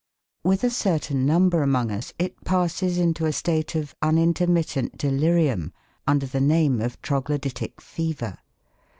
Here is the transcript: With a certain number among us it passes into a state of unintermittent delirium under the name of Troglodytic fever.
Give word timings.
With 0.43 0.63
a 0.63 0.71
certain 0.71 1.27
number 1.27 1.61
among 1.61 1.91
us 1.91 2.11
it 2.17 2.43
passes 2.43 2.97
into 2.97 3.27
a 3.27 3.31
state 3.31 3.75
of 3.75 3.93
unintermittent 4.01 4.97
delirium 4.97 5.73
under 6.07 6.25
the 6.25 6.41
name 6.41 6.81
of 6.81 6.99
Troglodytic 7.03 7.79
fever. 7.79 8.39